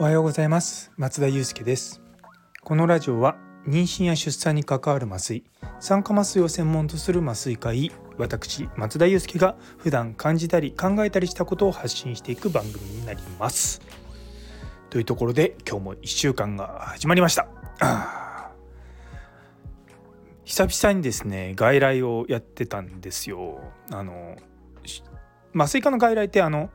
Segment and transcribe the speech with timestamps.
[0.00, 0.90] おはようございます。
[0.96, 2.02] 松田祐介です。
[2.64, 3.36] このラジオは
[3.68, 5.44] 妊娠や出産に関わる麻酔
[5.78, 13.80] 酸化麻酔を専門とする麻酔科医私松田祐介が普段感じたり考えたりしたことを発信していく番組になります。
[14.90, 18.21] というところで今日も1週間が始まりました。
[20.52, 23.58] 久々にですね外来をやってたんですよ
[23.90, 24.36] あの
[25.54, 26.68] 麻酔科の外来ってあの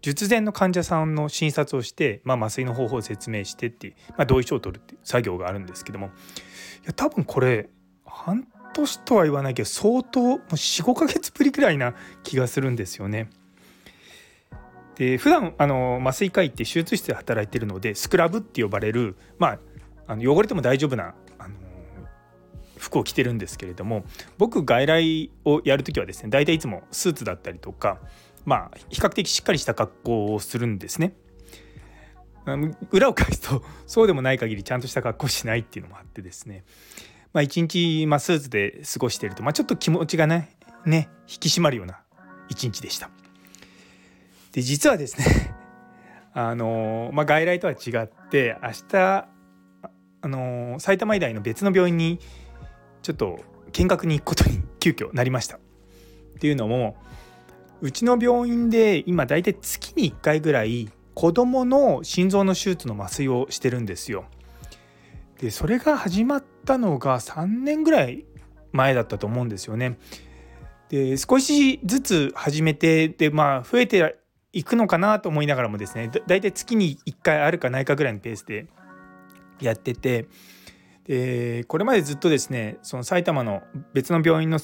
[0.00, 6.10] 術前の患者さんの診察をして、まあ、麻酔の方法を説明してっていう、まあ、同意書を取るっていう作業があるんですけどもい
[6.86, 7.70] や多分これ
[8.04, 13.30] 半年とは言わないけど相当もう45ヶ月ぶりぐらいな気がするんですよね。
[14.96, 19.58] で普段あの麻酔科医って手術室で働いてるのでスクラブって呼ばれる、まあ、
[20.08, 21.14] あの汚れても大丈夫な
[22.82, 24.04] 服を着てるんですけれども
[24.38, 28.00] 僕外来をやる時はですね大体いつもスーツだったりとか
[28.44, 31.14] まあ比較的しっかりした格好をするんですね。
[32.90, 36.64] 裏を返すとそうでもない限りちゃんとした格好しないっていうのもあってですね
[37.32, 42.00] まあ一日、まあ、スーツで過ごしてると、まあ、ちょっと気持ちがねね引き締まるような
[42.48, 43.10] 一日でした。
[44.50, 45.54] で実はですね
[46.34, 49.28] あのまあ、外来とは違って明日
[50.22, 52.20] あの埼玉医大の別の病院に
[53.02, 53.40] ちょっと
[53.72, 55.56] 見学に行くことに急遽なりました。
[55.56, 55.58] っ
[56.40, 56.96] ていうのも
[57.80, 64.24] うちの病院で今大体月に1回ぐらい子どもの心臓の手術の麻酔をしてるんですよ。
[65.38, 68.24] でそれが始まったのが3年ぐらい
[68.70, 69.98] 前だったと思うんですよね。
[70.88, 74.16] で少しずつ始めてでまあ増えて
[74.52, 78.66] いくのかなと思いながらもですねだいたい月に1回あるかないかぐらいのペースで
[79.60, 80.26] やってて
[81.04, 84.58] でこれまでずっとですねその埼玉の別の病院の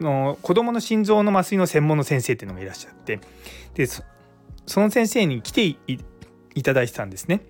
[0.00, 3.20] の子どもの心臓の麻酔の専門の先生っていうのがいらっしゃって
[3.74, 4.02] でそ
[4.80, 7.42] の先生に来ていただいてたんですね。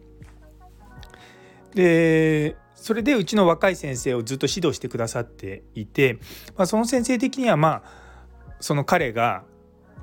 [1.74, 6.18] でそれでうちの若い先生をずっと指導してくださっていて、
[6.56, 9.42] まあ、その先生的にはまあその彼が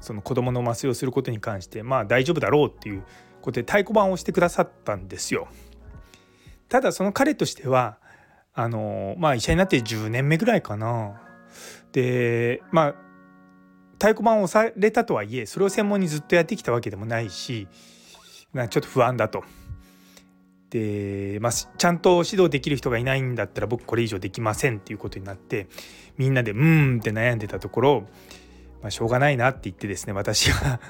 [0.02, 3.04] その子どもの麻酔をすることに関してまあ大丈夫だろうっていう
[3.42, 5.48] ことで太鼓判をしてくださったんですよ。
[6.68, 7.98] ただその彼としては
[8.56, 11.22] あのまあ医者になって10年目ぐらいかな
[11.92, 12.96] でまあ
[13.94, 17.68] 太鼓判を押されたとはいえそれを専門にずっとやってきたわけでもないし
[18.54, 19.44] ちょっと不安だと。
[20.70, 25.68] で、まあ、ちゃんと指導できる人がいないんだったら僕これ以上できませんっていうことになって
[26.18, 28.02] みんなで「うん」って悩んでたところ、
[28.82, 30.82] まあ、しょうがないなって言ってですね私は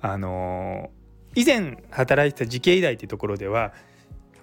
[0.00, 0.90] あの
[1.34, 3.72] 以前働いてた慈恵医大っていうところでは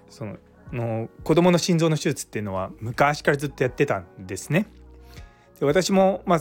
[0.08, 0.36] その
[0.72, 4.66] の子どもの心臓の手術っていうのは昔からずっとやってたんですね。
[5.60, 6.40] で私もまあ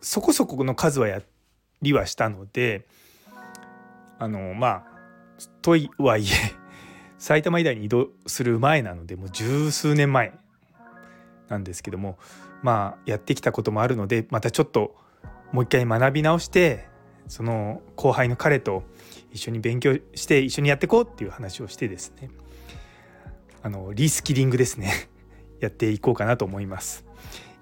[0.00, 1.20] そこそこの数はや
[1.82, 2.86] りはしたので
[4.18, 4.84] あのまあ
[5.62, 6.26] とはいえ
[7.18, 10.32] 埼玉医大に移動する前なのでもう十数年前
[11.48, 12.18] なんですけども
[12.62, 14.94] まあやってきたこともあるのでまたちょっと
[15.52, 16.88] もう一回学び直して
[17.28, 18.82] その後輩の彼と
[19.32, 22.30] 一緒に勉強して一緒にやっていこうっていう話をしてですね
[23.66, 25.08] あのリスキリングですね
[25.58, 27.04] やっていこうかなと思います。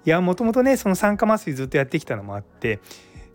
[0.05, 2.79] いやもともとねその酸化麻酔ずっとやってきたのもあって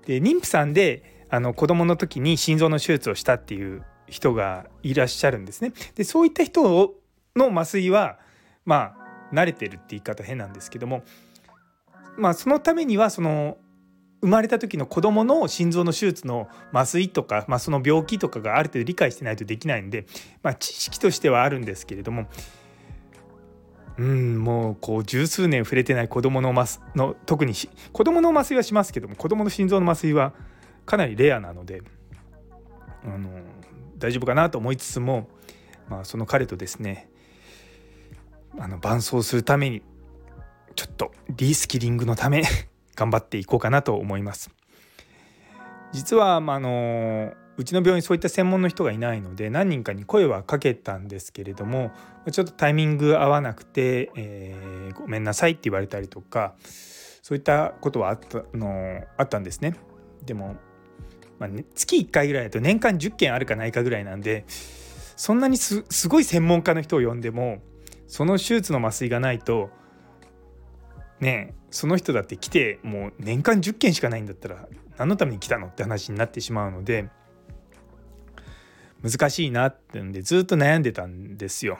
[0.06, 5.72] で妊婦さんであの子供の時に心臓の手術をしたっていう人がいらっしゃるんですね。
[5.96, 6.94] でそういった人
[7.34, 8.20] の麻酔は
[8.64, 8.94] ま
[9.32, 11.02] あ慣れてるって言い方変なんですけども
[12.16, 13.58] まあそのためにはその
[14.20, 20.06] 生まれた時の子どもの心臓の手術の麻酔とか、まあ、その病気とかがある程度理解してないとできないんで、
[20.42, 22.26] まあ、知識としてはあるんですけれども
[23.98, 27.54] うんもうこう十数年触れてない子どもの麻の特に
[27.92, 30.32] 子どもの麻酔はしますけども子どもの心臓の麻酔は
[30.86, 31.82] かなりレアなので
[33.04, 33.28] あの
[33.98, 35.28] 大丈夫かなと思いつつも、
[35.88, 37.10] まあ、その彼とですね
[38.58, 39.82] あの伴走するために
[40.74, 42.42] ちょっとリスキリングのため
[42.96, 44.50] 頑張っていこうかなと思います。
[45.92, 51.92] 実は、ま、あのうちの病院そういった専門の人がいないので何人かに声はかけたんですけれども
[52.32, 56.54] ちょっとタイミング合わなくて、えー、ごめんなさいって言われたりとか
[57.20, 59.76] そういったことはあったのあったんですね。
[60.24, 60.56] でも、
[61.38, 67.58] まあね、月1回ぐらいだと年間10件あるかないかぐらいなんでそんなにすごい専門家の人を呼んでも
[68.06, 69.68] その手術の麻酔がないと
[71.20, 74.66] ねその人だって来てもう年間10件しかないんだったら
[74.96, 77.10] 何のために来たのって話になってしまうので
[79.02, 81.78] 難しいなってんでずっと悩んでたんですよ。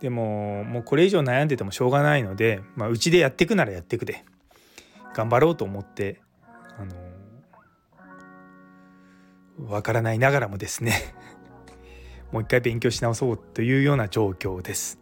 [0.00, 4.24] でももうこれ以上悩んでてもしょうがないので、まあ、うちでやっていくならやっていくで
[5.14, 6.20] 頑張ろうと思って
[6.78, 6.94] あの
[9.70, 11.14] わからないながらもですね
[12.30, 15.00] もう一回勉強し直そうというような状況です。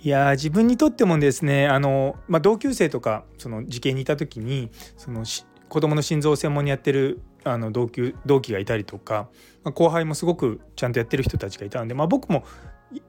[0.00, 5.24] いや自分にとってもですねあの、まあ、同級生とかその受験にいた時にその
[5.68, 9.28] 子どもの心臓を専門にやってるあの同級同期がいたりとか、
[9.64, 12.44] まあ、後輩もすごくちゃんとやってる人たちがいたので、まあ、僕も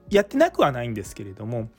[0.09, 1.69] やってなくはないんですけれども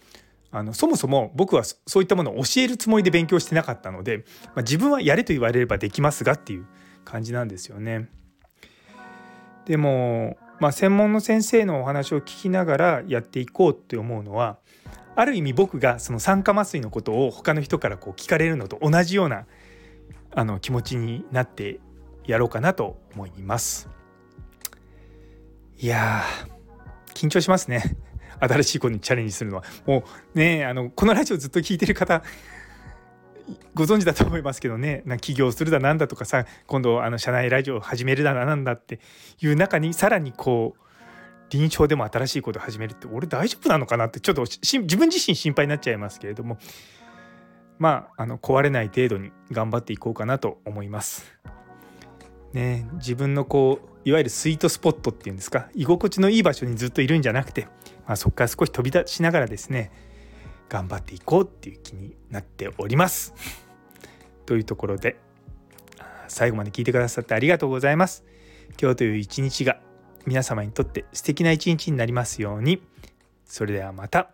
[0.53, 6.67] あのそもそも僕はそういったものを教えるつもりで勉強してなかったので、まあ、自分はやれと言われればできますがっていう
[7.05, 8.09] 感じなんですよね。
[9.67, 14.59] でも、まあ、専門の先生のお話を聞きながらやっていこうって思うのは
[15.15, 19.47] ある意味僕がその酸化麻酔のことを他の人からこう聞かれるのと同じような
[20.33, 21.81] あの気持ちになって
[22.27, 23.89] やろうかなと思います。
[25.79, 26.23] いや
[27.15, 27.97] 緊張しますね。
[28.41, 29.65] 新しいことにチャレンジするのは。
[29.87, 30.05] も
[30.35, 32.23] うねあのこのラジオずっと聞いてる方
[33.75, 39.01] ご存知だと思いますけどねな起業するだなんだとかさ今度あの社内ラジオ始めるだなんだって
[39.41, 40.81] いう中にさらにこう
[41.51, 46.59] 臨床でも新しいこと始めるって俺大丈夫なのかなってちょっと自分自身心配になっちゃいますけれども
[47.81, 51.25] まああの壊れない程度に頑張っていこうかなと思います。
[52.53, 55.69] ね、自分のこういわゆるスイートスポットっていうんですか？
[55.75, 57.69] 居心地のいい場所にずっといるんじゃなくて、
[58.07, 59.91] まあ、そこから少し飛び出しながらですね
[60.69, 63.35] 頑張っていこうっていう気になっております。
[64.47, 65.17] というところで
[66.29, 68.25] 最後まで聞いてくださってありがとうございます。
[68.81, 69.81] 今日という一日が
[70.27, 72.83] 皆様にとって素敵な一日になりますように。
[73.47, 74.31] それではまた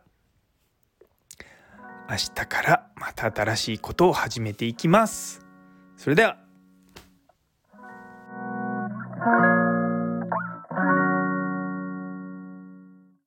[2.08, 5.40] 明日からまた新しいことを始めていきます。
[5.96, 6.38] それでは